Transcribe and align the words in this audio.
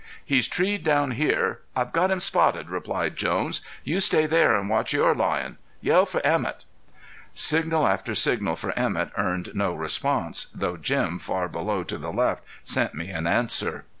"He's 0.25 0.47
treed 0.47 0.83
down 0.83 1.11
here. 1.11 1.59
I've 1.75 1.91
got 1.91 2.09
him 2.09 2.19
spotted!" 2.19 2.71
replied 2.71 3.15
Jones. 3.15 3.61
"You 3.83 3.99
stay 3.99 4.25
there 4.25 4.55
and 4.57 4.67
watch 4.67 4.93
your 4.93 5.13
lion. 5.13 5.59
Yell 5.79 6.07
for 6.07 6.19
Emett." 6.25 6.65
Signal 7.35 7.85
after 7.85 8.15
signal 8.15 8.55
for 8.55 8.73
Emett 8.75 9.11
earned 9.15 9.53
no 9.53 9.75
response, 9.75 10.47
though 10.55 10.75
Jim 10.75 11.19
far 11.19 11.47
below 11.47 11.83
to 11.83 11.99
the 11.99 12.11
left 12.11 12.43
sent 12.63 12.95
me 12.95 13.11
an 13.11 13.27
answer. 13.27 13.85